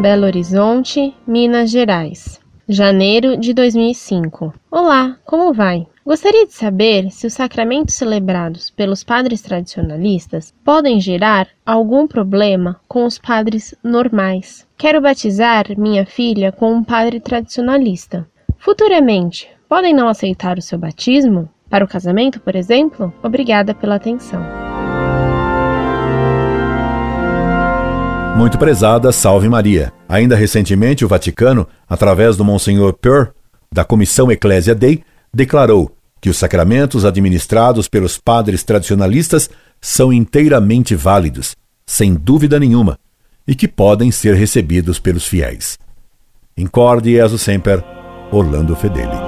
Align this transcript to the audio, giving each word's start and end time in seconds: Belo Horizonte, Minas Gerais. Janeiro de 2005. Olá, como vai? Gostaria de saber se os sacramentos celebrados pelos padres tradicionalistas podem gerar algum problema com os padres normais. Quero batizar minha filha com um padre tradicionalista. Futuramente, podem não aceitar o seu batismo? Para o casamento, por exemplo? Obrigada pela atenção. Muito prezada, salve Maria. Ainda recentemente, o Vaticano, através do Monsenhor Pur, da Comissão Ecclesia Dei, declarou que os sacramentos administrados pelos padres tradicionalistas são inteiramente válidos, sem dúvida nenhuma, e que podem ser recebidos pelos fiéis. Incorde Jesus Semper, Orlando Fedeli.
Belo 0.00 0.26
Horizonte, 0.26 1.12
Minas 1.26 1.72
Gerais. 1.72 2.40
Janeiro 2.68 3.36
de 3.36 3.52
2005. 3.52 4.54
Olá, 4.70 5.16
como 5.24 5.52
vai? 5.52 5.88
Gostaria 6.06 6.46
de 6.46 6.52
saber 6.52 7.10
se 7.10 7.26
os 7.26 7.32
sacramentos 7.32 7.96
celebrados 7.96 8.70
pelos 8.70 9.02
padres 9.02 9.42
tradicionalistas 9.42 10.54
podem 10.64 11.00
gerar 11.00 11.48
algum 11.66 12.06
problema 12.06 12.80
com 12.86 13.04
os 13.04 13.18
padres 13.18 13.74
normais. 13.82 14.64
Quero 14.76 15.00
batizar 15.00 15.66
minha 15.76 16.06
filha 16.06 16.52
com 16.52 16.72
um 16.72 16.84
padre 16.84 17.18
tradicionalista. 17.18 18.24
Futuramente, 18.56 19.48
podem 19.68 19.92
não 19.92 20.06
aceitar 20.06 20.58
o 20.58 20.62
seu 20.62 20.78
batismo? 20.78 21.48
Para 21.68 21.84
o 21.84 21.88
casamento, 21.88 22.38
por 22.38 22.54
exemplo? 22.54 23.12
Obrigada 23.20 23.74
pela 23.74 23.96
atenção. 23.96 24.67
Muito 28.38 28.56
prezada, 28.56 29.10
salve 29.10 29.48
Maria. 29.48 29.92
Ainda 30.08 30.36
recentemente, 30.36 31.04
o 31.04 31.08
Vaticano, 31.08 31.66
através 31.88 32.36
do 32.36 32.44
Monsenhor 32.44 32.92
Pur, 32.92 33.34
da 33.70 33.84
Comissão 33.84 34.30
Ecclesia 34.30 34.76
Dei, 34.76 35.02
declarou 35.34 35.90
que 36.20 36.30
os 36.30 36.36
sacramentos 36.36 37.04
administrados 37.04 37.88
pelos 37.88 38.16
padres 38.16 38.62
tradicionalistas 38.62 39.50
são 39.80 40.12
inteiramente 40.12 40.94
válidos, 40.94 41.56
sem 41.84 42.14
dúvida 42.14 42.60
nenhuma, 42.60 42.96
e 43.44 43.56
que 43.56 43.66
podem 43.66 44.12
ser 44.12 44.36
recebidos 44.36 45.00
pelos 45.00 45.26
fiéis. 45.26 45.76
Incorde 46.56 47.10
Jesus 47.10 47.42
Semper, 47.42 47.82
Orlando 48.30 48.76
Fedeli. 48.76 49.27